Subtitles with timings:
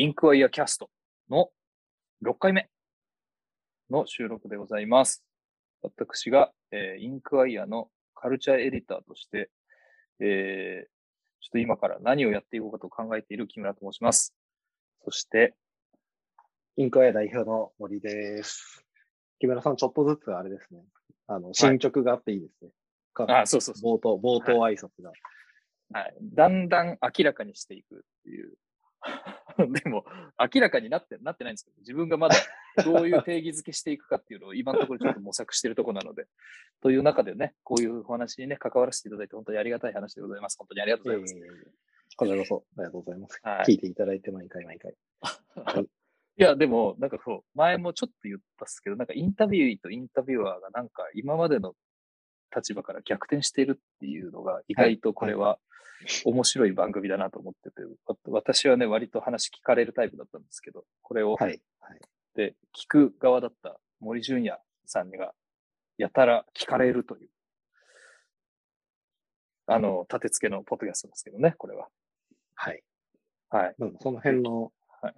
[0.00, 0.90] インクワイアキャスト
[1.28, 1.48] の
[2.24, 2.68] 6回目
[3.90, 5.24] の収録でございます。
[5.82, 9.50] 私が、えーインクワイアのカルチャーエディターとして、
[10.20, 10.86] えー
[11.40, 14.36] ちょっと今から何をやっていこうかと考えている木村と申します。
[15.04, 15.56] そして、
[16.76, 18.84] インクワイア代表の森です。
[19.40, 20.80] 木村さん、ちょっとずつあれですね。
[21.26, 22.70] あの、進捗があっていいですね。
[23.14, 23.96] かあ、そうそうそう。
[23.96, 25.10] 冒頭、冒頭挨拶が。
[25.92, 26.14] はい。
[26.22, 28.54] だんだん明らかにしていくっていう。
[29.82, 30.04] でも、
[30.38, 32.36] 明らかになって、なってないんですけど、自分がまだ
[32.84, 36.26] どういう定義づけしていくかっていうのを今のところちょっと模索しているところなので、
[36.80, 40.56] という中でね、こういうお話にね、関わらせていただいて本当にありがたい話でございます。
[40.58, 41.36] 本当にありがとうございます。
[41.36, 43.40] えーこちらこそ、ありがとうございます。
[43.44, 44.96] はい聞いていただいて毎回毎回。
[46.38, 51.74] いや、でも、なんかそう、前もちょっと言ったっすけど、なんかインタビューとインタビュアーがなんか今までの
[52.54, 55.58] 立場から逆転しているっていうのが意外とこれは
[56.24, 61.60] 面白い番組だなと思ってて、わ私はね、割と話聞かれるタイプだったんですけど、これをはい。
[61.80, 62.00] はい。
[62.34, 65.32] で聞く側だった森純也さんが
[65.96, 67.28] やたら聞かれるという、
[69.66, 71.88] あの、立て付けのポッドキャストですけどね、これは。
[72.54, 72.82] はい。
[73.50, 73.74] はい。
[74.00, 75.14] その辺のはい、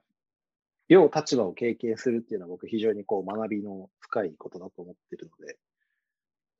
[0.88, 5.58] 両立場を経験するっていうのは僕非常にこう学びの深いことだと思ってるので、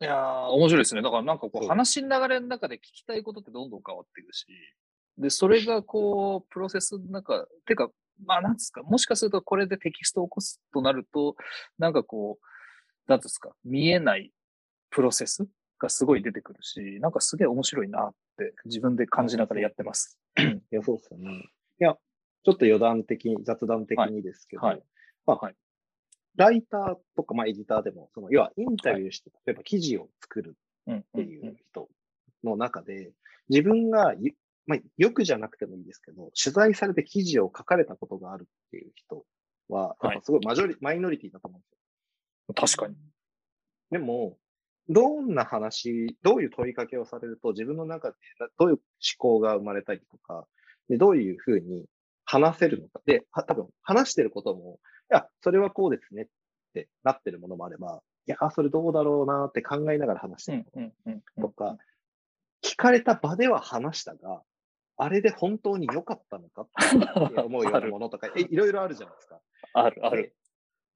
[0.02, 1.02] いやー、面白いですね。
[1.02, 4.46] だからなんかこう話の流れの中で聞きたいことってどんどん変わっていくし、
[5.18, 7.90] で、それがこう、プロセスの中、てか、
[8.24, 11.36] まあなんですか、もしかするとこれでテキストを起こすとなると、
[11.78, 14.32] なんかこう、なんですか、見えない
[14.88, 15.46] プロセス
[15.78, 20.18] がすごい出てくるし、なんかすげえ面白いなって自分で感じながらやってます。
[20.38, 21.30] いや、そうですよね。
[21.80, 21.94] いや、
[22.44, 24.84] ちょっと余談的に、雑談的にですけど、はいはい。
[25.26, 25.54] まあ、はい
[26.36, 31.88] ライターとか、まあ、エディターでも、その、要はインタビューして、例えば記事を作るうん、っていう人
[32.44, 33.12] の中で、
[33.48, 34.32] 自分がゆ、
[34.66, 39.24] まあ、よくじゃなくてもいいですけど、取材されて記事を書かれたことがあるっていう人
[39.68, 42.76] は、やっぱすごいマジョリ、マイノリティだと思うんですよ。
[42.76, 42.96] 確かに。
[43.90, 44.38] でも、
[44.88, 48.80] どんな話、どういう問いかけをされると、自分の中でなどういう思
[49.18, 50.46] 考が生まれたりとか、
[50.88, 51.86] でどういうふうに
[52.24, 53.00] 話せるのか。
[53.06, 56.26] で、は多分話してることも、いや、それはこうですねっ
[56.74, 60.92] てなってるものもあれば、いや、それどうだろうなって考えながら話してる
[61.40, 61.76] とか、
[62.62, 64.42] 聞かれた場では話したが、
[64.96, 69.40] あれで本当に良かったのかって思うようなものとか、 えいろいろあるじゃないですか。
[69.72, 70.34] ある、ある。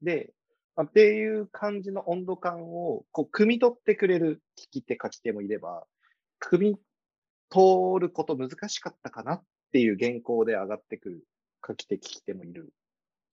[0.03, 0.35] で。
[0.83, 5.87] っていう感じの温度感を、こう、汲み取ってくれる聞き手、書き手もいれば、
[6.41, 6.77] 汲み
[7.49, 11.25] 取ること難しかったかなっていう原稿で上がってくる
[11.67, 12.75] 書き手、聞き手もいる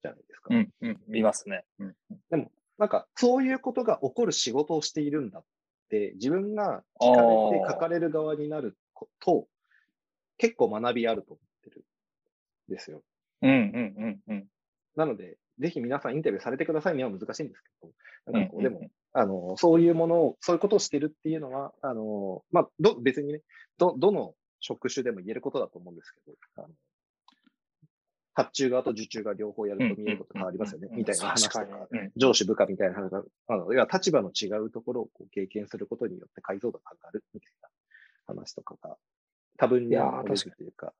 [0.02, 0.54] じゃないですか。
[0.54, 1.64] うん、うん、見ますね。
[1.78, 5.44] うん、なんか、そういうことが起こる仕事をしているんだっ
[5.88, 9.46] て、自分が聞かれて書かれる側になること、
[10.38, 11.84] 結構学びあると思ってる
[12.68, 13.02] んですよ。
[13.42, 14.48] うん、うん、うん、うん。
[14.96, 23.42] なので、ぜひ皆さんインタビューされてくださいには難しいんですけど、なんかこう、でも、あの、そういうものを、そういうことをしてるっていうのは、あの、まあ、ど、別にね、
[23.78, 26.68] ど、どの職種でも言えることだと思うんですけど、あの
[28.34, 31.66] 発注側と受注側両方やると見えること変わりますよね、みたいな話とか、
[32.16, 37.68] 上司部下みたいな話が、あの、いや、立場の違うところをこう経験することによって解像度が上がるみたいな
[38.26, 38.96] 話とかが、
[39.58, 40.94] 多分にいやーあるというか、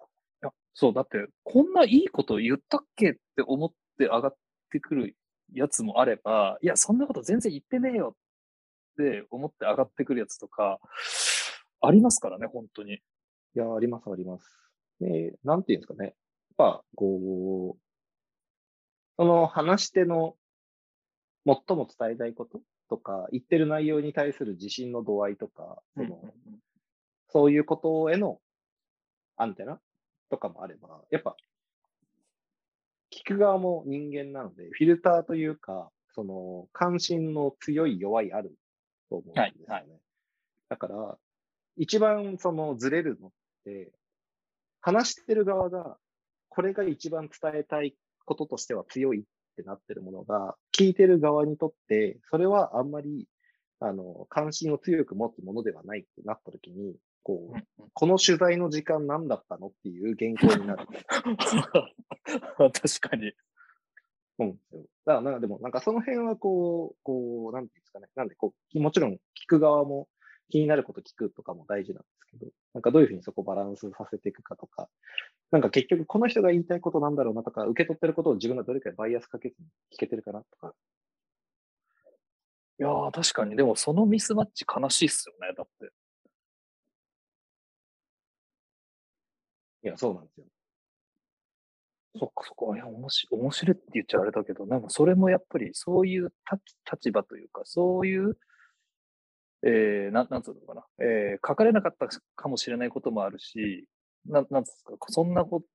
[0.00, 0.04] い
[0.42, 4.36] やそう、だって、こんないいこと言ったっけって思って上がっ
[4.70, 5.16] てくる
[5.52, 8.16] やつもあれば、いや、そんなこと全然言ってねえよ
[8.94, 10.80] って思って上がってくるやつとか、
[11.80, 12.94] ありますからね、本当に。
[12.94, 13.00] い
[13.54, 14.44] や、あります、あります。
[15.00, 16.14] で、なんていうんですかね。
[16.58, 17.80] やっぱ、こう、
[19.16, 20.36] その話し手の
[21.46, 26.20] 最も伝えたいこととか、言ってる内容に対する自信の度合いとか、その、
[27.28, 28.40] そういうことへの
[29.36, 29.80] アンテナ
[30.30, 31.36] とかもあれば、やっぱ、
[33.10, 38.54] 聞く側も人間なので、フィルターというか、その、関心の強い弱いある
[39.08, 39.74] と思うんですよね。
[39.74, 40.00] はいはい。
[40.68, 41.18] だから、
[41.76, 43.30] 一番そのずれるのっ
[43.64, 43.92] て、
[44.80, 45.96] 話してる側が、
[46.58, 47.94] これが一番伝えたい
[48.24, 49.22] こととしては強いっ
[49.56, 53.28] てなってるものが、聞いてる側にとって、それはあんまり、
[53.78, 60.88] あの、関心を強く持つものではないってなった時に、こう、この取材の時間何だったのっていう原稿になる。
[62.72, 63.32] 確かに。
[64.40, 64.82] うんですよ。
[65.04, 68.08] だから、なんかでも、なんかその辺はこう、こう、なんていうんですかね。
[68.16, 70.08] なんで、こう、もちろん聞く側も
[70.50, 74.88] 気になること聞くとかも大事なんですけど、なんかどういうふうにそこをバランスさせていくかとか、
[75.50, 80.74] なんか結局この人が言いたいことなんだろうなとか、受け取ってることを自分がどれくらいバイアスかけずに聞けてるかなとか。
[82.80, 83.56] いやー、確かに。
[83.56, 85.92] でも、そのミスマッチ悲しいっすよね、だって。
[89.82, 90.46] いや、そうなんですよ。
[92.18, 92.76] そっかそっか。
[92.76, 98.36] いや、面白い面白いって言っちゃあれだけど、なんかそれもやっぱりそういう立立場というか、そういう、
[99.62, 100.84] えー、なん、なんつうのかな。
[101.00, 103.86] えー、書かれなかったかもしれないこともあるし、
[104.26, 105.66] なん、なんつうか、そんなこと、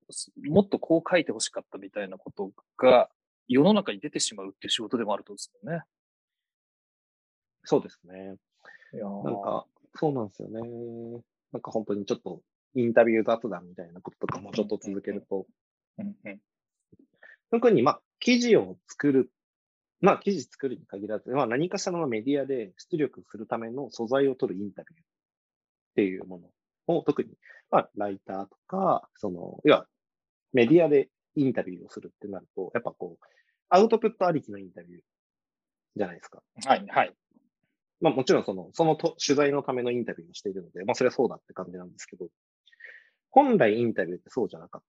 [0.50, 3.10] もっとこう書いてほしかったみたいなことが
[3.48, 5.84] 世の中に出てしまうっていう仕事でもあるとですよね。
[7.64, 8.36] そうですね。
[8.94, 9.66] いやなんか、
[9.96, 10.62] そうなんですよね。
[11.52, 12.42] なんか本当にちょっと
[12.76, 15.46] インタビュー雑談みたいなこととかもちょっと続けると、
[16.00, 16.40] うんうん、
[17.52, 19.32] 特にまあ、記事を作る、
[20.04, 25.04] まあ、記事作るに限らず、まあ、何かしらのメディアで出力するための素材を取るインタビューっ
[25.96, 26.42] ていうも
[26.88, 27.30] のを特に、
[27.72, 29.88] まあ、ライターとか、その、要は、
[30.52, 33.26] メディアでインタビューをするってなると、やっぱこう、
[33.70, 35.02] アウトプットありきのインタビュー
[35.96, 36.44] じゃないですか。
[36.66, 37.14] はい、はい。
[38.02, 42.28] まあもちろんその、そのと取材のためのインタビューをしているので、まあそれはそうだって感じなんですけど、
[43.32, 44.82] 本来インタビューってそうじゃなかっ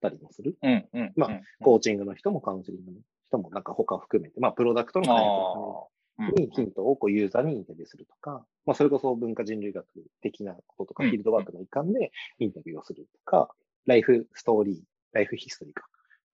[0.00, 0.56] たりもする。
[0.62, 1.12] うん、うん。
[1.16, 2.98] まあうんコーチングの人もカウンセリングの
[3.36, 5.88] 人もなんか他を含めて、まあプロダクトの開発の。
[6.36, 9.84] にヒントをこうユーザーにインタビューするとか、まあそれこそ文化人類学
[10.22, 13.48] 的なこととか、うんフィールドワークの一環でインタビューをするとか、
[13.86, 14.76] ライフストーリー、
[15.12, 15.88] ライフヒストリーか、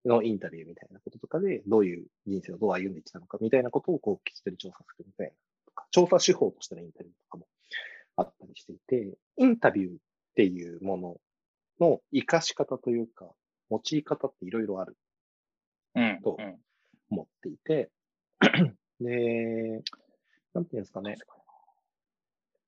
[0.04, 5.32] のインタビューみたいなこととかで、どういう人生をどう歩んできたのかみたいなことをこう聞き取り調査するみたいな
[5.66, 7.46] とか、調査手法としてのインタビューとかも
[8.16, 9.94] あったりしていて、インタビューっ
[10.36, 11.16] ていうもの
[11.80, 13.30] の活かし方というか、
[13.70, 14.96] 用い方っていろいろある
[15.94, 16.20] うん。
[16.22, 16.56] とうん
[17.10, 17.90] 思っていて、
[19.00, 19.82] で、
[20.54, 21.16] なんていうんですかね、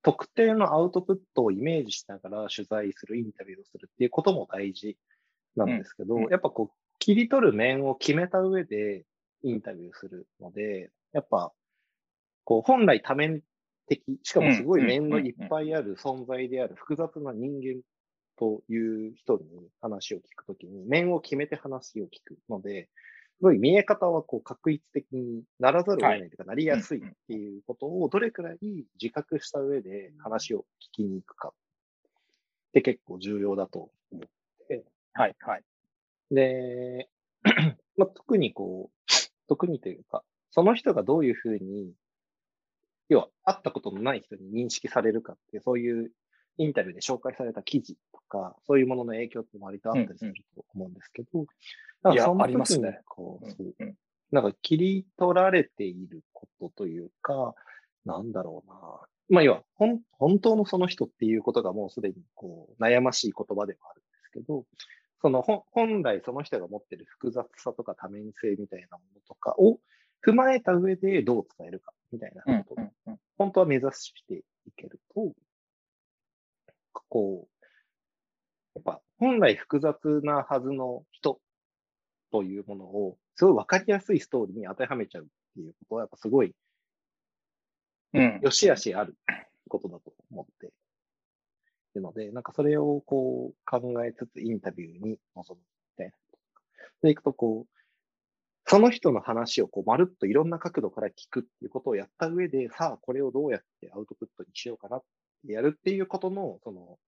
[0.02, 4.98] 特定のアウトプットをイメージしながら取材する、インタビューをするっていうことも大事
[5.56, 6.24] なんですけど、うん。
[6.24, 9.04] うんやっぱこう、切り取る面を決めた上で
[9.42, 11.52] インタビューするので、やっぱ、
[12.44, 13.42] こう、本来多面
[13.86, 17.82] 的、しかもすごい面のいっぱいある存在である複雑な人間
[18.36, 22.90] という人に話を聞くときに、面を決めて話を聞くので、す
[23.42, 28.58] ごい見え方はこう確率的にならざるを得ないというか、なりやすいっていうことをどれくらい
[29.00, 31.52] 自覚した上で話を聞きに行くかっ
[32.72, 35.62] て結構重要だと思って、はい、はい。
[36.30, 37.08] で、
[37.96, 39.12] まあ、特にこう、
[39.48, 41.92] 特にというか、その人がどういうふうに、
[43.08, 46.12] 要は会ったことのない人に認識されるかってそういう
[46.58, 51.46] インタビューで紹介された記事とか、そういうものの影響って割とあったりすると思うんですけど、
[52.02, 53.00] なんいやかそのありますね。
[53.06, 53.94] こう、うんそううん。
[54.30, 57.54] なんか切り取られていることというか、
[58.04, 58.76] なんだろうな。
[59.28, 64.64] まあ、要は、ほん、本当のその人っていうことがもうすでにこう、悩ましい言葉でもあるんですけど、
[65.22, 69.78] その本本来その人が持ってる複雑さとか多面性みたいなものとかを
[70.26, 73.18] 踏まえた上でどう伝えるかみたいなうんことをうんうん。
[73.38, 74.42] 本当は目指してい
[74.76, 75.32] けると、
[77.12, 77.68] こう、
[78.74, 81.38] やっぱ本来複雑なはずの人
[82.30, 86.54] というものを、すごいわかりやすいストーリーに当てはめちゃうっていうことは、やっぱすごい
[88.14, 88.40] うん。
[88.42, 89.14] 良し悪しある
[89.68, 90.70] ことだと思ってい
[91.96, 95.66] るので、なんかそれをこう考えつつインタビューに臨む
[95.96, 96.12] みたいな。
[97.02, 97.72] でいくとこう、
[98.64, 105.06] その人の話をこうまるっといろんな角度から聞くっていうことをやった上で、さあこれをどうやってアウトプットにしようかなって
[105.44, 106.98] やるっていうことの、その、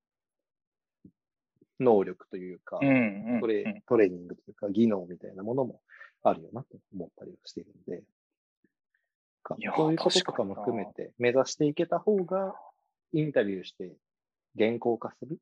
[1.80, 5.80] 能力というか、うんうんトレトレーニングというか、技能みたいなものも
[6.23, 8.02] あるよなと思ったりはしているので、
[9.76, 12.54] そういうこととかも含めて目指していけた方が、
[13.12, 13.97] インタビューして
[14.59, 15.38] 原稿化する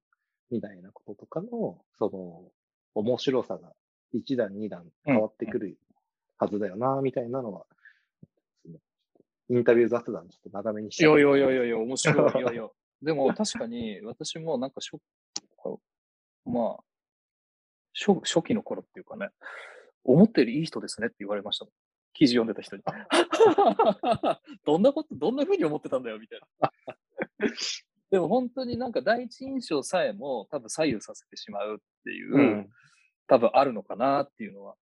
[0.50, 2.42] みたいなこととかの、その、
[2.94, 3.72] 面白さが
[4.12, 5.78] 一段二段変わってくる
[6.38, 7.66] はずだよな、みたいなのは、
[9.48, 12.42] インタビュー雑談ちょっと長めにしいやちゃういやいやいやいや、面白い。
[12.42, 12.68] いやいや。
[13.02, 15.00] でも確かに私もなんか初、
[16.44, 16.82] まあ、
[17.94, 19.28] 初初期の頃っていうかね、
[20.04, 21.66] 思ったよりいい人ですねって言われました。
[22.14, 22.82] 記事読んでた人に。
[24.64, 26.72] どんなこと、どんな風に思ってたんだよみたいな。
[28.10, 32.70] でも本当になんか第一印象さえも多分左右させてしまうっていう、うん。
[33.26, 34.76] 多分あるのかなっていうのは。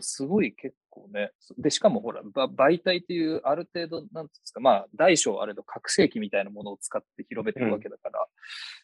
[0.00, 1.30] すごい結構ね。
[1.58, 8.26] で、しかもほら、ば媒体っていうある程度、なんていうんですか、まあ、大小あれど拡声器みたいなものを使って広めてるわけだから、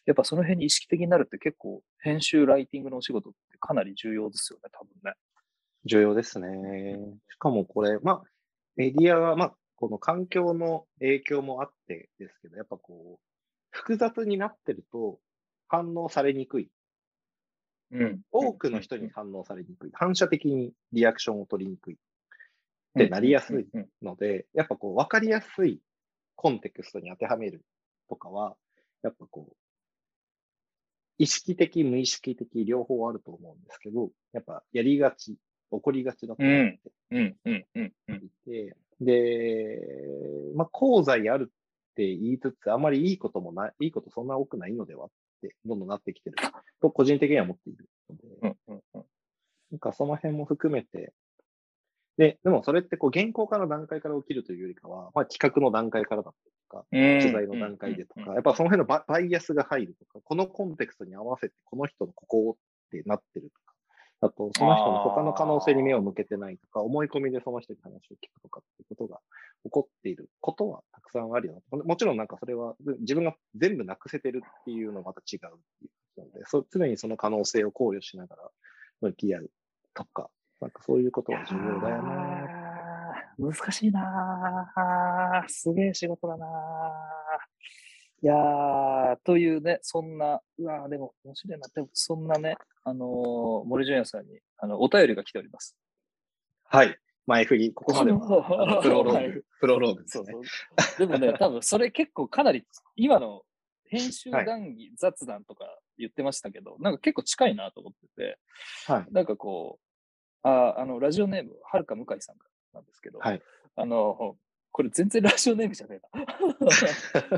[0.05, 5.13] やっぱその辺に意識的になるって結構、編集、ライティングのお仕事ってかなり重要ですよね、多分ね。
[5.85, 6.47] 重要ですね。
[7.29, 8.23] しかもこれ、まあ、
[8.75, 13.19] メディアは、まあ、この環境の影響もあってですけど、やっぱこう、
[13.71, 15.19] 複雑になってると
[15.67, 16.69] 反応されにくい。
[17.91, 18.21] うん。
[18.31, 19.91] 多くの人に反応されにくい。
[19.93, 21.97] 反射的にリアクションを取りにくいっ
[22.97, 23.87] てなりやすいうん。
[24.01, 25.79] ので、やっぱこう、わかりやすい
[26.35, 27.63] コンテクストに当てはめる
[28.09, 28.55] とかは、
[29.03, 29.55] やっぱこう、
[31.17, 35.37] 意識的、無意識的、両方あると思うんですけど、やっぱやりがち、
[35.71, 36.79] 起こりがちだと思って
[37.11, 38.15] うん、うん、うん、うん。
[38.15, 39.79] いて、で、
[40.55, 45.13] まあ、功罪あるって言いつつ、あまりいいこともない、いいことそんな多くないのではって、
[45.65, 46.35] どんどんなってきてる。
[46.81, 49.05] と、個人的には思っているので、うん、うん、うん。
[49.71, 51.13] なんかその辺も含めて、
[52.17, 63.64] で、でもそれってこう原稿から段階から起きるというよりかは、まあ、企画の段階からだったりとか、取取材の段階でとか、やっぱその辺のババイアスが入るとか、このコンテクストに合わせてこの人のここってなってると
[64.29, 69.19] か、あとその人の他の可能性に目を向けてないとか、思い込みでその人に話を聞くとかっていうことが
[69.63, 71.83] 起こっていることはたくさんあるよな。
[71.83, 78.49] もちろんなんかそれは自分が全部なくせてるっていうのはまた違うっていうなので、そ常にその可能性を考慮しながら
[79.01, 79.51] 向き合う
[79.93, 80.29] とか、
[80.61, 82.65] なんかそういうことは重要だよな。
[83.37, 86.49] 難しいなすげえ仕事だなあ
[88.25, 91.67] いやーというね、そんな、うわーでも面白いな。
[91.75, 95.77] でもそんなね、あのー森純也さんにあのお便りが来ております。
[96.63, 96.97] はい。
[97.27, 100.33] 前振り、ここまでは プロローはいグ、プロローグですそうね。
[100.97, 101.07] そう。
[101.07, 102.65] でもね、 多分それ結構かなり、
[102.95, 103.43] 今の
[103.85, 105.65] 編集談義、雑談とか
[105.99, 108.39] 言ってましたけど、なんか結構近いなと思ってて、
[108.87, 109.13] はい。
[109.13, 109.79] なんかこ
[110.43, 112.37] う、ああの、ラジオネーム、はるか向井さん
[112.73, 113.41] なんですけど、はい
[113.75, 114.35] あの、
[114.71, 116.25] これ全然ラジオネームじゃねえな。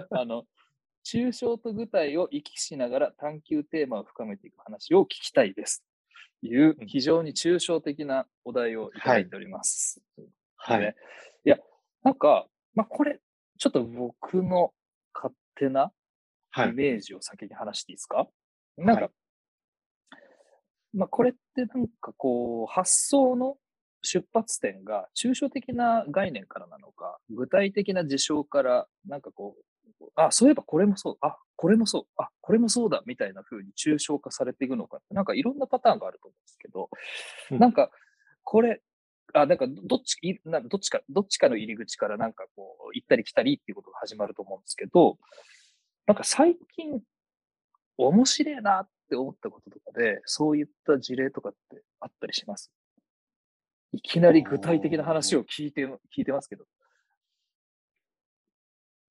[0.22, 0.46] あの、
[1.08, 5.86] 抽象と具体を行き来しながら探求テーマを深めていく話を聞きたいです。
[6.42, 10.02] といううん非常に抽象的なお題をいただいております。
[10.58, 10.82] はい。
[10.82, 10.96] ね
[11.46, 11.58] いや、
[12.04, 13.20] なんか、まあ、これ、
[13.58, 14.74] ちょっと僕の
[15.14, 15.92] 勝手な
[16.50, 16.70] はい。
[16.70, 18.28] イメージを先に話していいですか、
[18.78, 19.12] なんか、はい
[20.94, 23.58] まあ、これってなんかこう、発想の
[24.02, 29.64] 出発点が抽象的な概念からなのか、具体的な事象から、なんかこう、
[30.16, 36.90] あ、そういえばこれもそう、あ、これもそう、あ、これもそうだ、みたいな風に抽象化されていくのかって、なんかいろんなパターンがあると思うんですけど、
[37.52, 37.60] うん。
[37.60, 37.92] なんか、
[38.44, 38.82] これ、
[39.34, 45.18] あ、なんかどっち、いなんかどっちか、どっちかの入り口からなんかこう、行ったり来たりっていうことが始まると思うんですけど、
[46.06, 47.02] なんか最近、
[47.98, 52.72] 面白いなって思ったこととかで、そういった事例とかってあったりします？
[53.92, 56.66] いきなり具体的な話を聞いて、聞いてますけど。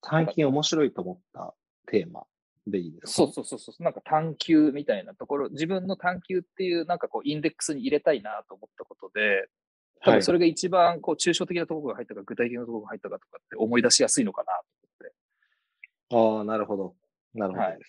[0.03, 1.53] 最近面白いと思った
[1.87, 2.25] テーマ
[2.65, 3.11] でいいですか？
[3.11, 3.83] そうそうそうそう。
[3.83, 9.47] なんか探求みたいなところ、自分の探求っていうなんかこうインデックスに入れたいなと思ったことで、
[10.01, 14.53] 多はい分それが一番こう抽象的なところが入ったか、具体的なところが入ったかとかって思い出しやすいのかな
[16.09, 16.37] と思って。
[16.37, 16.95] ああ、なるほど。
[17.33, 17.79] なるほどはい。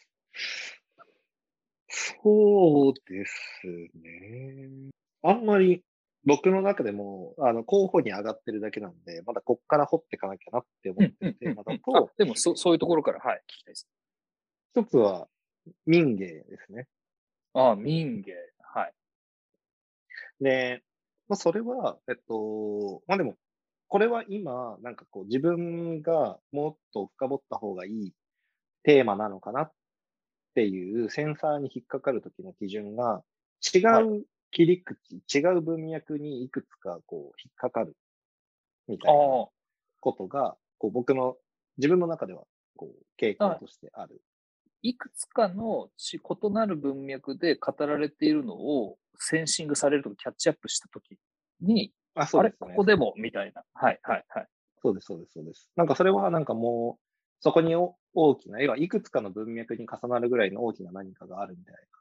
[1.91, 3.67] そうです
[4.03, 4.91] ね。
[5.23, 5.83] あんまり
[6.29, 13.89] 僕の中でも、あの、候補に上がってるだけなんで、まだこっから掘っていかなきゃなって思ってるテーマだあと、でもそそういうところから、はい、聞きたいです。
[14.75, 15.27] 一つは
[15.87, 16.87] 民芸ですね。
[17.55, 18.35] ああ、民芸。
[18.61, 18.93] はい。
[20.41, 20.83] で、
[21.31, 23.37] まあ、それは、えっと、まあでも、
[23.89, 28.13] これは今、なんかこう、自分がもっと深掘った方がいい
[28.83, 29.73] テーマなのかなっ
[30.55, 33.23] ていうセンサーに引っかかるときの基準が、
[33.75, 34.99] 違はう切り口、
[35.35, 37.97] 違う文脈にいくつかこう、引っかかる
[38.89, 39.51] みたあいなあ、
[40.01, 41.37] ことが、こう、僕の、
[41.79, 42.45] 自分の中では、
[42.77, 44.23] こう、傾向としてある。
[44.83, 51.19] いくつかのち異なる文脈で語られているのをセンシングされるとかキャッチアップしたとき
[51.61, 52.69] に、あ、そあれ、うですね。
[52.69, 53.65] ここでもみたいな。
[53.75, 54.49] はい、はい、はい。
[54.83, 55.71] そうです、そうです、そうです。
[55.77, 57.05] なんかそれはなんかもう、
[57.41, 61.98] そこにお大きな、要はいくつかの文脈に重なるぐらいの大きな何かがあるみたいな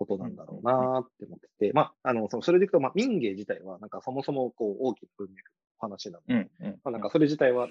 [0.00, 5.36] ことなんだろうなって思ってて、まあ、あの、そのそれでいくと、まあ、民芸自体は、なんかそもそもこう大きな文脈
[5.82, 6.80] の話なので、うん、うん。
[6.82, 7.68] まあ、なんかそれ自体は、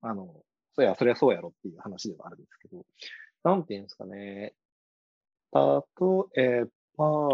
[0.00, 0.28] あの、
[0.74, 2.84] そうや、そりゃそうやろっていう話ではあるんですけど、
[3.42, 4.54] なんていうんですかね。
[5.52, 6.64] 例え
[6.96, 7.28] ば、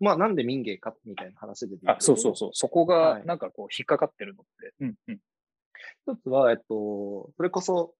[0.00, 2.50] まあ、なんで民芸かみたいな話で言あ、そうそうそう。
[2.54, 4.74] そこはいがなんかこう引っかかってるのって。
[4.80, 5.18] うん、うん。
[6.08, 7.94] 一つは、えっと、それこそ、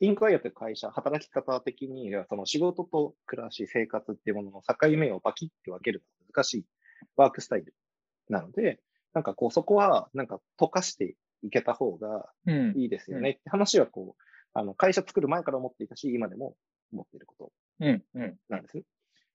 [0.00, 6.64] インクワイアという会社、働き方的に、その仕事と暮らし、生活っていうものの境目をバキッて分けるのが難しい
[7.16, 7.74] ワークスタイル
[8.28, 8.80] なので、
[9.14, 12.72] なんかこう、そこは、なんか溶かしていけた方がうん。
[12.76, 14.22] いいですよねって話は、こう、
[14.52, 16.56] あの、会社作る前から思っていたし、今でも
[16.92, 17.52] 思っていること。
[18.48, 18.84] なんですね。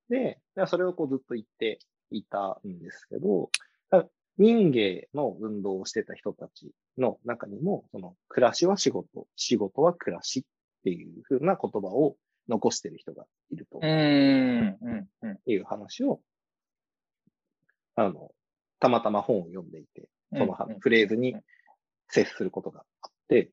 [0.10, 3.50] で、でそれをこうずっと言っていたんですけど、
[3.90, 4.06] だ
[4.42, 10.44] 民芸の運動をしてた人たちの中にも、その暮らしは仕事、仕事は暮らしっ
[10.84, 12.16] ていう風な言葉を
[12.50, 15.38] 残してる人がいるとうん、うん、うん。
[15.46, 16.22] いう話を、
[17.96, 18.32] あの、
[18.80, 21.36] たまたま本を読んでいて、そのうんフレーズに
[22.08, 23.52] 接することがあって、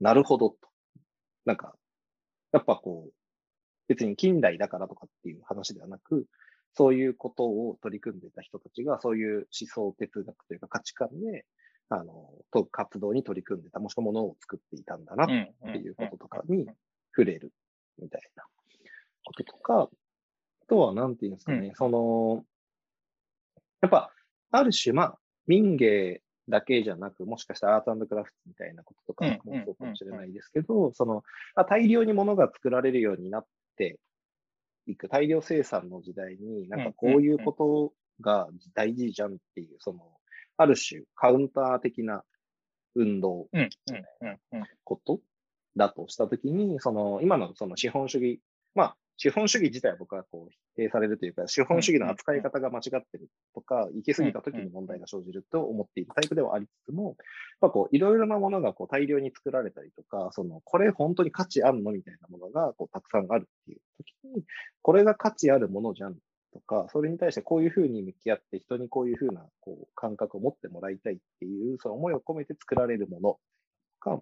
[0.00, 0.56] なるほどと。
[1.44, 1.74] なんか、
[2.52, 3.12] やっぱこう、
[3.88, 6.24] 別に近代だからとかっていう話ではなく、
[6.78, 11.44] そういうことを取り組んでた人たちが、そういう思想哲学というか価値観で、
[11.88, 16.68] あの、と活動に取り組んでた、もしくはものを作っていたんだなっていうこととかに
[17.10, 17.52] 触れる
[18.00, 18.44] みたいな
[19.24, 22.44] こととか、あとは、なんていうんですかね、その、
[23.80, 24.12] やっぱ、
[24.52, 25.18] ある種、まあ、
[25.48, 31.24] 民芸だけじゃなく、もしかしたらアートクラフトみたいなこととかもそうかもしれないですけど、その、
[31.68, 33.98] 大量に物が作られるようになって
[34.88, 40.00] いく、大量生産の時代に、なんかこういうことが大事じゃんっていう、その、
[40.56, 42.24] ある種カウンター的な
[42.94, 43.48] 運動
[44.84, 45.20] こと
[45.76, 48.40] だとしたときに、その、今のその資本主義、
[48.74, 57.16] まあ、資本主義自体は僕はこう否定されるというか、資本主義の扱い方が間違ってるとか、行き過ぎた時に問題が生じると思っているタイプではありつつも、
[57.60, 64.44] まあ、こういろいろなものがこう大量に作られたりとか、そのこれ本当に価値あるのみたいなものがこうたくさんあるっていう時に、
[64.88, 66.14] これが価値あるものじゃん
[66.50, 73.38] とか、それに対してこういうふうに向き合って人にこういうふうなこう感覚を持ってもらいたいっていう、その思いを込めて作られるもの
[74.00, 74.18] が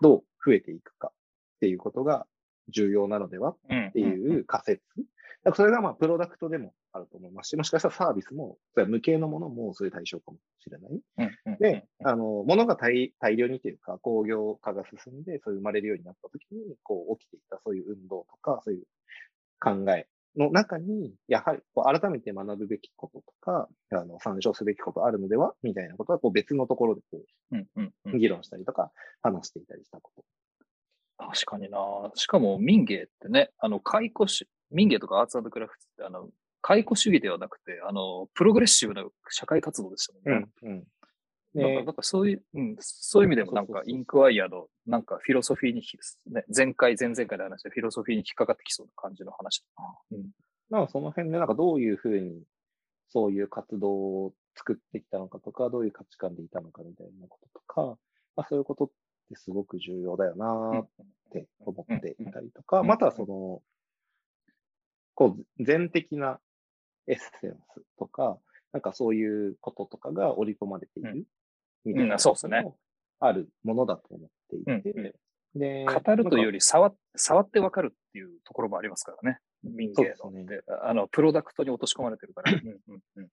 [0.00, 2.24] どう増えていくかっていうことが
[2.68, 4.80] 重要なのではっていう仮説。
[4.96, 11.58] だからそれがまあプロダクトでもあると思いますし、もしかしたらサービスも、それ無形のものもそういう対象かもしれない。
[11.58, 18.84] で、あの、物が大大量にというか、工業化が進んで、そういう生まれるようになった時に、こう起きていたそういう運動とか、そういう
[19.60, 27.20] 考えの中に、やはりこう改めて学ぶべきこととか、あの参照すべきことあるのではみたいなことはこう別のところでこ
[27.52, 28.90] う議論したりとか
[29.22, 30.24] 話していたりしたこと
[31.18, 31.78] 確かにな。
[32.14, 36.28] しかも民芸ってね、あの、解雇し、民芸とかアーツクラフトって、あの、
[36.60, 40.48] 解雇主義ではなくて、あの、プログレッシブな社会活動でしたもんね。
[40.62, 40.84] うん、うん
[41.62, 45.82] なんか、なんかそういう、うん、そういう意味でもなんか、インクワイアの、なんかフィロソフィーに、
[46.26, 50.18] ね、前回、前々回で話したフィロソフィーに引っかかってきそうな感じの話だな。
[50.18, 50.30] うん。
[50.70, 52.42] なんかその辺で、なんかどういうふうに、
[53.08, 57.98] そういう活動を作ってきたのかとか、どういう価値観でいたのかみたいなこととか、
[58.34, 58.88] まあ、そういうことっ
[59.28, 60.88] てすごく重要だよなっ
[61.30, 63.62] て思っていたりとか、またその、
[65.14, 66.40] こう、全的な
[67.06, 68.38] エッセンスとか、
[68.72, 71.26] なんかそういうこととかが織り込まれている
[71.86, 72.64] みたいな、そうですね。
[73.20, 75.14] あるものだと思っていて、
[75.54, 79.38] で、語るというより触触ってわかるっていうところもありますからね。
[79.62, 80.46] 民芸の、ね、
[80.82, 82.52] あの、プロダクトに落とし込まれてるから。
[82.52, 83.22] うんうんうん。
[83.22, 83.28] み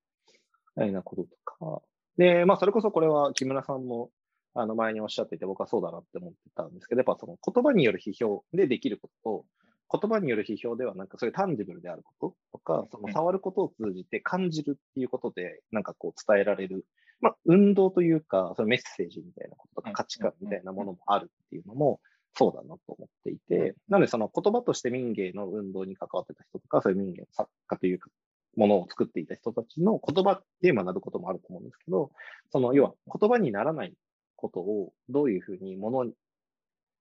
[0.76, 1.82] たいなこととか。
[2.18, 4.10] で、まあ、それこそこれは木村さんも
[4.56, 9.46] あの前におっしゃっていて僕はそうだなって思ってたんですけど、やっぱその言葉による批評でできること
[9.92, 16.86] と、言葉による批評ではなんかそういうタンジブルであることとか、その触ることを通じて感じるっていうことで、なんかこう伝えられる、
[17.24, 22.02] まあ運動というか、そのメッセージみたいなこととか価値観みたいなものもあるっていうのも、
[22.36, 28.10] そうだなと思っていて、なのでその言葉として民芸の運動に関わってた人とか、そういう民芸の作家というか、
[28.58, 32.12] ものを作っていた人たちの言葉で学ぶこともあると思うんですけど、
[32.52, 33.94] その要は言葉にならない
[34.36, 36.14] ことをどういうふうにものに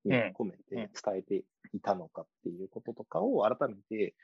[0.04, 4.14] 込めて伝えていたのかっていうこととかを改めて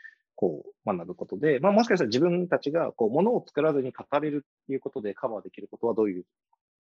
[0.41, 6.25] こう学ぶことで、まあ、もしかしたら自分たちがこうものを作らずに語れるっていうことでカバーできることはどういう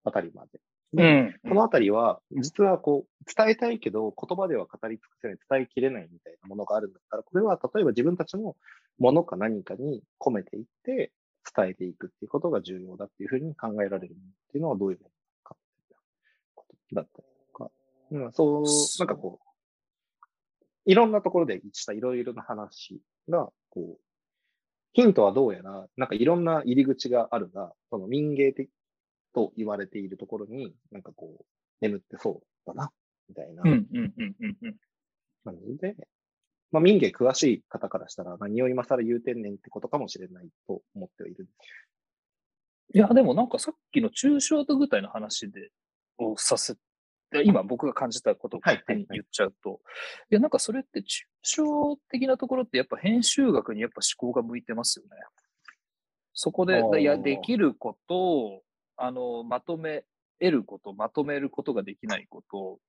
[0.04, 0.60] あたりまで。
[0.94, 8.56] で、うん、このあたりは、実はこう、伝えたいけど、言葉では語り尽くせない、伝えきれないみたいなものがあるんだったら、これは例えば自分たちの
[9.00, 11.12] ものか何かに込めていって、
[11.56, 14.16] 伝えていくっていうことが重要だっていうふうに考えられるっ
[14.52, 15.10] ていうのはどういうもの
[16.94, 17.72] だったりとか、
[18.12, 18.64] うん、そう、
[19.00, 19.48] なんかこう、
[20.86, 24.00] いろんなところでしたいろいろな話が、こう、
[24.94, 28.70] ヒントはどうやら、なんかいろんな入り口があるが、その民芸的
[29.34, 31.46] と言われているところに、なんかこう、
[31.82, 32.92] 眠ってそうだな、
[33.30, 33.86] みたいな感
[35.60, 35.96] じで、
[36.72, 41.88] まあ民芸詳しい方からしたら何を今更言うてんねんってことかもしれないと思ってはいるんです。
[42.96, 45.72] いや、でもなんかさっきの抽象度具体の話で
[46.18, 46.76] をさせ
[47.44, 49.80] 今僕が感じたことを勝手に言っちゃうと、はい
[50.32, 55.12] いや、なんかそれって抽象的なところってやっぱ編集学にやっぱ思考が向いてますよね。
[56.34, 58.62] そこで、いや、できることを、
[58.96, 60.06] あの、まとめ、
[60.40, 62.80] 得ること、まとめることができないこと、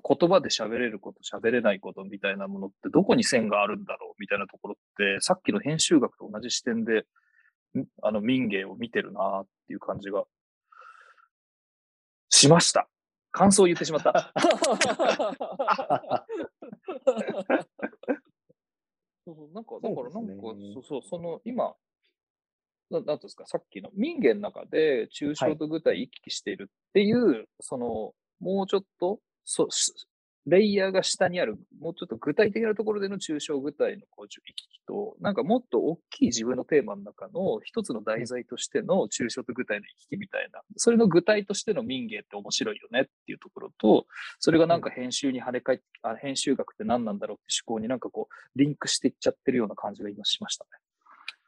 [0.00, 7.06] 言葉で喋れること、喋れないことみたいなものってどこに線があるんだろうみたいなところって、さっきの編集学と同じ視点で、
[8.02, 10.24] あの民芸を見てるなっていう感じが
[12.28, 12.88] しました。
[13.32, 14.32] 感想を言ってしまった。
[19.24, 21.74] そうそうなんか、だからなんか、そう、ね、そう、その今、
[22.90, 29.68] ななんですか、さっきの民芸の中で抽象と具体行き来しているっていう、はい、その、もうちょっと、そ
[30.46, 44.06] レイヤーが下にある、もうちょっと具体的なところでの抽象具体のこう行き来と、なんかもっと大きい自分のテーマの中の一つの題材としての抽象と具体の行き来みたいな、それの具体としての民芸って面白いよねっていうところと、
[44.40, 50.70] それがなんか編集に跳ね返って、あ編集学って何なんだろうって思考になんかこう、リンクしていっちゃってるような感じが今しましたね。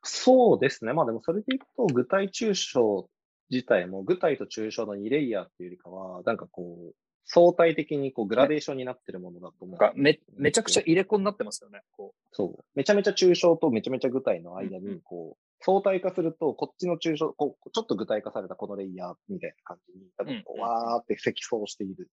[0.04, 0.92] そうですね。
[0.92, 3.08] まあでもそれでいくと、具体抽象
[3.50, 6.94] 自体も具体と抽象の2レイヤーっていうよりかは、なんかこう、
[7.26, 9.78] 相対的にこうグラデーションになってるものだと思う。
[9.78, 11.80] かめめちゃくちゃ入れ子になってますよね。
[11.92, 12.64] こうそう。
[12.74, 22.10] めちゃめちゃ抽象とめちゃめちゃ具体の間に、こう、相対化すると、こっちの抽象、こうちょっと具体化されたこのレイヤーみたいな感じに、多分こう、わーって積層している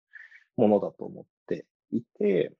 [0.58, 2.54] ものだと思っていて、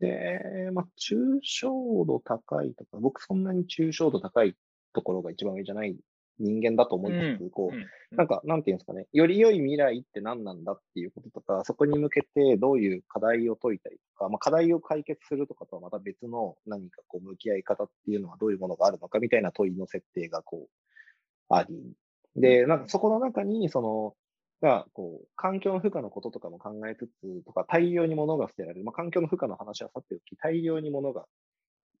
[0.00, 4.56] で、まあ、抽象度高いとか、僕そんなに抽象度高い
[4.92, 5.96] ところが一番上じゃない
[6.42, 21.94] 人間だと思いつつ、こう、なんか、なんていうんですかね、より良い未来って何なんだっていうこととか、そこに向けてどういう課題を解いたりとか、まあ、課題を解決するとかとはまた別の何かこう向き合い方っていうのはどういうものがあるのかみたいな問いの設定がこう、あり。
[22.36, 24.14] で、なんかそこの中に、その、
[24.62, 28.84] が、こう、環境の負荷のこととかも考えつつ、とか、大量に物が捨てられる。
[28.84, 31.26] まあ、環境の負荷の話はさておき、大量に物が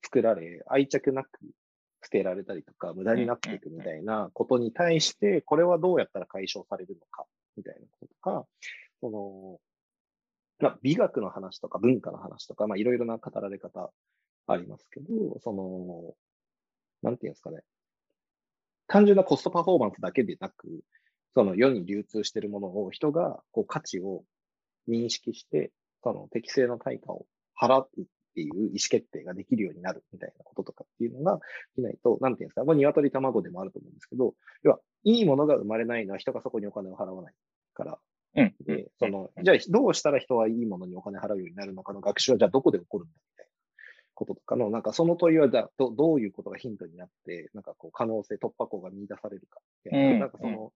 [0.02, 1.28] 作られ、愛着なく
[2.02, 7.24] 捨てられたりとか、無駄になっていくみたいなことに対して、これはどうやったら解消されるのか、
[7.56, 8.46] みたいなこととか、
[9.00, 9.60] その、
[10.58, 13.90] まあ、美学の話とか文化の話とか、まあ、いろいろな語られ方
[14.46, 16.14] ありますけど、その、
[17.02, 17.62] なんていうんですかね。
[18.86, 20.68] 単純なコストパフォーマンスだけでなく、
[21.34, 24.24] その世に流通しているものを人がこう価値を
[24.88, 27.26] 認識して、その適正の対価を
[27.60, 28.04] 払うっ
[28.34, 31.36] ていう意思決定ができるようになるみたいなこととかっていうのが
[31.76, 37.34] できないと、なんていうんですか、これ鶏卵でもあると思うんですけど、要は、いいものが生まれないのは人がそこにお金を払わない
[37.74, 37.98] から、
[38.36, 43.50] うん、で、その、じゃあどうしたら人はいいものにお金払うようになるのかの学習はじゃあどこで起こるんだみたいな
[44.14, 49.60] こととかの、なんかその問いはじゃあどどういうことがヒントになって、なんかこう可能性、突破口が見出されるか
[49.92, 50.72] うん、なんかその、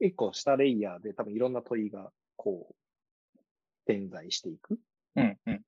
[0.00, 2.74] 一個下レイヤーで多分いろんな問いがこう、
[3.86, 4.78] 点在していく。
[5.16, 5.52] うんうん。
[5.52, 5.62] うん、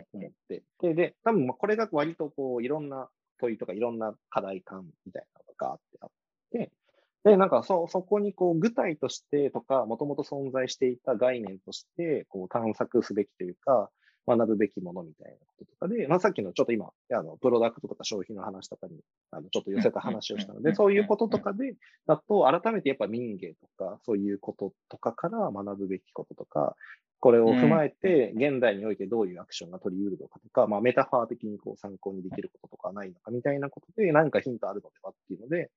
[0.00, 0.62] と思って。
[0.80, 6.10] で、で、多分これが割とこう、いろんな問いとかいろんな課題感みたいなのがあってあっ
[6.52, 6.72] て、
[7.24, 13.90] で、なんかそ、そこにこう、具体としてとか、もともと存在していた概念として、こう、探索すべきというか、
[14.26, 19.00] 学ぶべきものみたいなこととかで、まあ、さっきのちょっと今、あの、プロダクトとか消費の話とかに、
[19.30, 21.74] あの、ちょっと寄せた話をしたので、そういうこととかで、
[22.06, 26.76] だと、改めてやっぱ民芸とか、そういうこととかから学ぶべきこととか、
[27.22, 35.70] これを踏まえて、現代においてどういうアクションが取り得るのかとか、まあ、メタファー的にこう参考にできることとかないのかみたいなことで、何かヒントあるのではっていうので、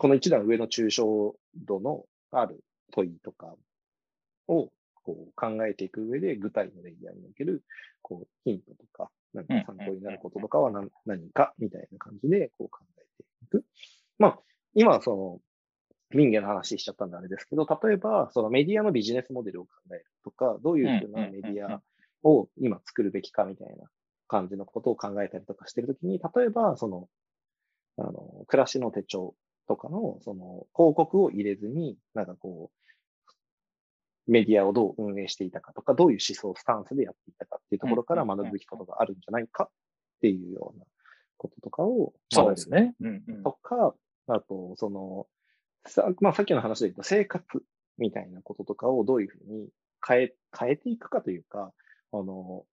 [0.00, 2.58] この一段上の抽象度のある
[2.90, 3.54] 問いとか
[4.48, 4.72] を
[5.04, 7.62] こう考えていく上で、具体のレイヤーにおける
[8.02, 13.64] こうヒントとか、何か参考になることとかは何何かみたいな感じでこう考えていく。
[14.18, 14.38] まあ、
[14.74, 15.40] 今その
[16.12, 21.82] 民芸の話しちゃったんであれですけど、例えば、そのメディアのビジネスモデルを考えるとか、どういうふうなメディア
[22.22, 23.88] を今作るべきかみたいな
[24.26, 27.08] 感じのことを考えたりとかしてるときに、例えば、その、
[27.98, 29.34] あの、暮らしの手帳
[29.68, 32.80] とかの、その、広告を入れずに、なんかこう、
[34.30, 39.68] メディアをどう運営していたかとか、どういう思想、スタンスでやっていたかっていうところから学ぶべきことがあるんじゃないかっ
[40.20, 40.84] ていうような
[41.36, 42.94] こととかをそうですね。
[43.42, 43.94] とか、
[44.28, 45.26] あと、その、
[45.86, 47.44] さ,、まあ、さっきの話で言うと生活
[47.98, 49.68] みたいなこととかをどういうふうに
[50.06, 51.72] 変え、変えていくかというか、
[52.12, 52.64] あの、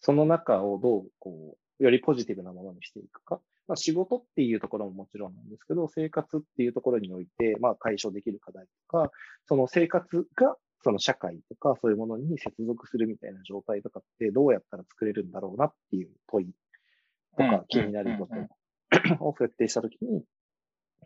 [0.00, 3.40] その中をどう、こう、よりポジティブなものにしていくか。
[3.68, 9.10] まあ、仕事っていうところももちろんなんですけど、生活っていうところにおいて、まあ、解消できる課題とか、
[9.46, 16.52] その生活が、その社会とか、そういうものに接続するみたいな状態とかって、どうやったら作れるんだろうなっていう問い
[17.36, 18.28] とか、気になるこ
[19.18, 20.22] とを設定したときに、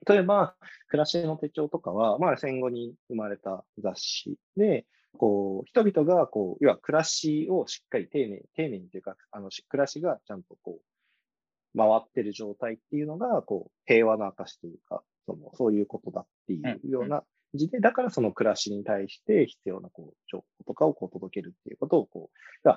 [0.08, 0.54] 例えば、
[0.88, 4.86] 暮らしの手帳とかは、まあ戦後に生まれた雑誌で、
[5.18, 17.22] こう、人々が、こう、要は暮らしをしっかり丁寧、丁寧にというか、あの、暮らしがちゃんとこう、回ってる状態っていうのが、こう、平和の証というか、その、そういうことだっていうような
[17.54, 22.68] 字で、だからその暮らしに対して必要な、こう、情報とかをこう届けるっていうことを、こう、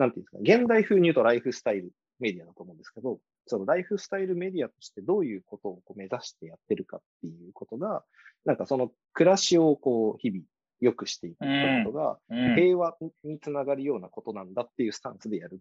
[0.00, 8.02] なんていうんですか、現代風に言うとライフスタイルメディアだと思うんですけど、そのライフスタイルメディアとしてどういうことをこう目指してやってるかっていうことが、
[8.46, 10.42] なんかその暮らしをこう日々
[10.80, 11.44] 良くしていくこ
[11.84, 12.18] とが、
[12.56, 15.60] 平和につながるようなことなんだっていうスタンスでやる、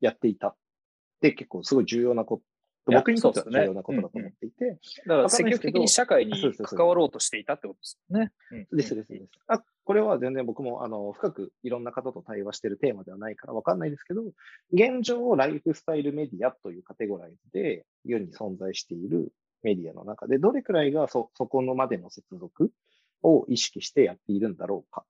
[0.00, 0.56] やっていた。
[1.20, 2.42] で、結構すごい重要なこ
[2.84, 4.80] と、僕にとっては重要なことだと思っていて。
[5.06, 6.32] だから積極的に社会に
[6.64, 8.32] 関わろうとしていたってことですよね。
[8.72, 9.30] ですですです。
[9.46, 14.22] あこれは全然僕もあの深くいろんな方と対話しているテーマではないからわかんないですけど、
[14.72, 22.70] 現状、ライフスタイルメディアというカテゴライズで世に存在しているメディアの中で、どれくらいがそ、そこのまでの接続
[23.22, 25.06] を意識してやっているんだろうかっ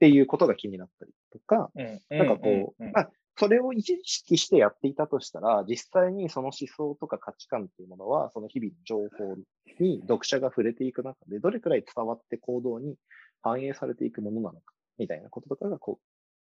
[0.00, 1.70] ていうことが気になったりとか、
[2.10, 9.36] なんかこう、まあ、それを意識してやっていたとしたら、実際にその思想とか価値観っていうものは、その日々の情報
[9.80, 12.96] に読者が触れていく中で、どれくらい伝わって行動に
[13.44, 16.04] 反映されていくものなのか、みたいなこととかがこう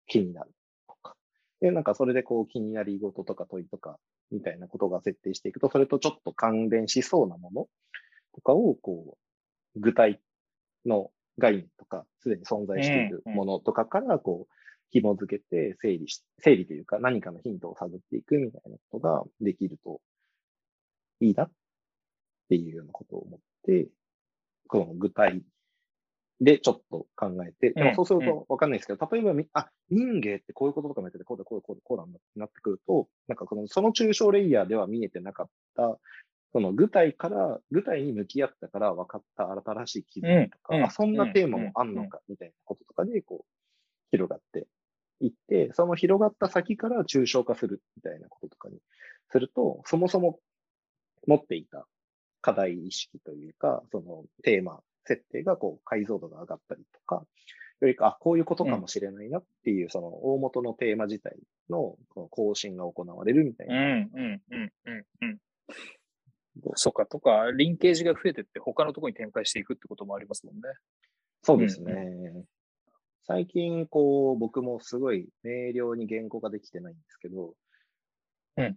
[0.08, 0.50] 気になる
[0.88, 1.14] とか。
[1.60, 3.98] で、なんかそれでこう気になり事とか問いとか、
[4.32, 7.66] みたいなことが設定していくと、それとちょっと関連しそうなもの
[8.34, 9.16] とかを、こ
[9.76, 10.20] う、具体
[10.84, 14.54] の概念とか、すでに存在しているものとかから、こう、
[14.90, 20.00] 紐付けて整理し、整理というか何かのヒントを探っていくみたいなことができると
[21.20, 21.50] いいなっ
[22.48, 23.88] ていうようなことを思って、
[24.66, 25.42] この具体
[26.40, 35.98] でちょっと考えて、でもそうするとわかんないですけど、例えば、あ、民芸ってこういうこととかもやってて、こうだ、こうだ、こうだ、こうだってなってくると、なんかこの、その抽象レイヤーでは見えてなかった、
[36.52, 43.46] その具体から、具体に向き合ったから分かった新しい気づきとか、あ、そんなテーマもあんのかみたいなこととかで、こう、
[44.10, 44.66] 広がって
[45.20, 48.78] 行って、その広がった先から抽象化するみたいなこととかに
[49.30, 50.40] すると、そもそも
[51.26, 51.86] 持っていた
[52.40, 57.24] 課題意識というか、そのテーマ、設定がこう解像度が上がったりとか、
[57.80, 61.36] よりか、あ、こういうことかもしれないなっていう、その大元のテーマ自体
[61.70, 63.74] のこの更新が行われるみたいな。
[63.74, 65.38] うん、うん、うん、うん、うん。
[66.74, 70.62] そうか、とか、リンケージが増えてって他のところに展開していくってこともありますもんね。
[71.42, 71.92] そうですね。
[71.92, 72.44] うん
[73.32, 77.54] 最近、こう、僕もすごい明瞭に言語ができてないんですけど、
[78.56, 78.76] うん。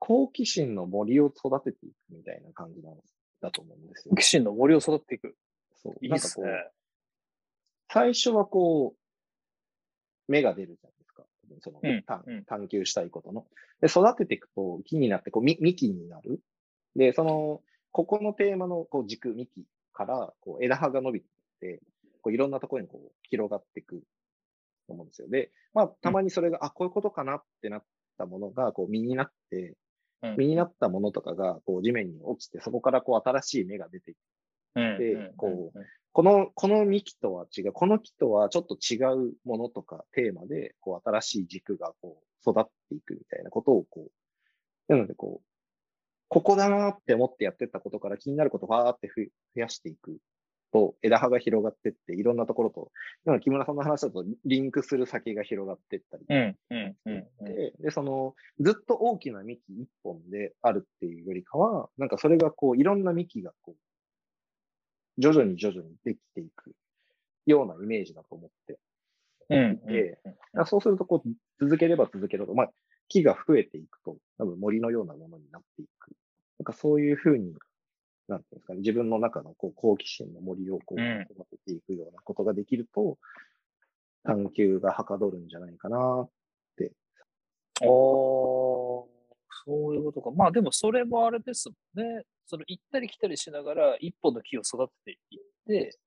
[0.00, 2.96] 好奇心の森を育てていくみたいな感じなん
[3.40, 4.10] だと思うんですよ。
[4.10, 5.36] 好奇心の森を育てていく。
[5.86, 6.04] そう。
[6.04, 6.48] いいですね。
[7.88, 11.24] 最初はこう、芽が出るじゃないですか。
[11.60, 13.46] その、うん、探求したいことの。
[13.80, 16.40] で、育てていくと木になって、こう、幹になる。
[16.96, 21.26] で、その、ここのテーマのこう軸、幹から、こう、枝葉が伸びて
[21.66, 21.82] いって、
[22.22, 24.02] こういろんなところにこう広がっていく
[24.86, 25.28] と思うんですよ。
[25.28, 27.84] で、まあ、たまにそれが、うん、あ、こういうことかなってなっ
[28.18, 29.76] たものが、こう、実になって、
[30.22, 34.20] うん、実になったものとかが、こう、地面に落ちて、そこからこう、新しい芽が出てきて、
[34.98, 35.78] で、こう、
[36.12, 38.96] この、この幹とは違う、この木とはちょっと違
[39.28, 44.08] うものとかテーマで、こう、新しい軸がこう、育っていくみたいなことを、こ
[44.88, 45.46] う、なので、こう、
[46.28, 49.08] ここだなって思ってやってたことから気になることをファーって
[49.54, 50.18] 増やしていく
[50.72, 52.90] と枝葉が広がってって、いろんなところと、
[53.24, 63.76] 今木村さんの話だとリンクする先が広がっていったりで、で、その、ずっと大きな幹一本であるっていうよりかは、なんかそれがこう、いろんな幹がこう、
[65.18, 66.72] 徐々に徐々にできていく
[67.46, 68.78] ようなイメージだと思って
[69.50, 70.18] いて、
[70.66, 71.28] そうするとこう、
[71.60, 72.70] 続ければ続けると、まあ、
[73.08, 76.12] 木が増えていくと、多分森のようなものになっていく。
[76.58, 77.54] なんかそういうふうに
[78.28, 83.18] なんていうんですかね、自分の中のこう好奇心の森をこう育てていくようなことができると、
[84.24, 86.30] 探求がはかどるんじゃないかなっ
[86.76, 86.92] て。
[87.82, 87.86] ああ、
[89.66, 90.30] そういうことか。
[90.30, 92.22] まあでもそれもあれですもんね。
[92.46, 95.98] その行ったり来たりしながら一本の木を育てていって、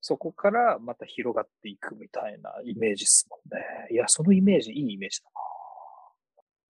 [0.00, 3.64] そこからまた広がっていくみたいなイメージですもんね。
[3.90, 5.40] いや、そのイメージ、いいイメージだな。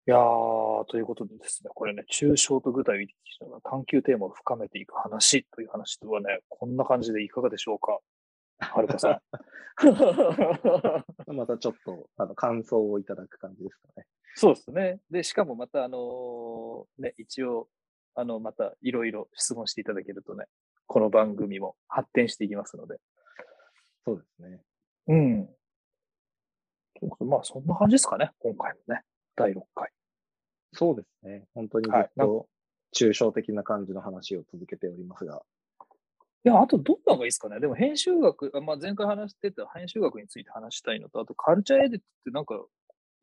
[0.06, 8.00] いやー、ということでですね、これね、抽象と具体を意識しながら探求テーマを深めていく話という話とはね、こんな感じでいかがでしょうか
[8.64, 9.22] はるかさん。
[11.36, 14.06] またちょっとあの感想をいただく感じですかね。
[14.36, 15.00] そうですね。
[15.10, 17.70] で、しかもまた、あのー、ね、一応、
[18.16, 20.46] あの、またいろいろ質問していただけるとね、
[20.88, 23.00] この番組も発展していきますので。
[24.06, 24.62] そうですね。
[25.08, 25.50] うん。
[27.28, 29.02] まあ、そんな感じですかね、今回もね。
[29.36, 29.92] 第6回。
[30.74, 31.48] そうですね。
[31.54, 32.48] 本当にずっと
[32.96, 35.44] 抽象的な感じの話を続けておりますが。
[36.46, 37.60] いや、あとどんなのがいいですかね。
[37.60, 42.66] でも編集学、まあ、前回話してた編集学について話したいのと、あとカルチャーエディットってなんか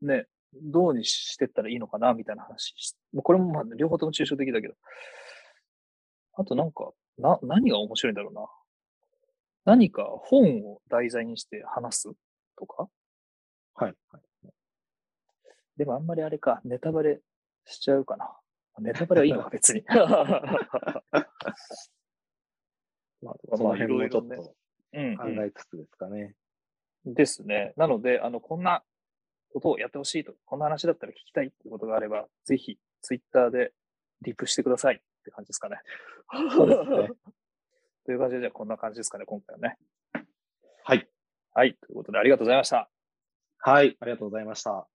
[0.01, 2.75] ね、どうにしてったらいいのかなみたいな話。
[3.23, 4.75] これもまあ両方とも抽象的だけど。
[6.35, 8.47] あとなんか、な、何が面白いんだろうな。
[9.67, 12.13] 何か本を題材にして話す
[12.57, 12.89] とか？
[13.75, 13.95] はい。
[14.11, 14.23] はい
[15.77, 17.23] でもあんまりあれか、ネタバレ
[17.65, 18.31] しちゃうかな。
[18.81, 19.83] ネタバレはいいのか、 別に。
[23.23, 24.55] まあ、その辺もちょっと考
[24.93, 26.35] えつつですかね。
[27.05, 27.73] うんうん、ですね。
[27.77, 28.83] なので、あの、こんな
[29.53, 33.73] ことをやってほしいと、こんな話だったら聞きたいってことがあれば、ぜひ、ツイッターで
[34.23, 35.79] リプしてくださいって感じですかね。
[36.51, 37.09] そうですね。
[38.07, 39.79] という感じで、じゃあこんな感じですかね、今回はね。
[40.85, 41.09] はい。
[41.53, 41.75] はい。
[41.75, 42.91] ということで、ありがとうございました。
[43.59, 43.97] はい。
[44.01, 44.90] ありがとうございました。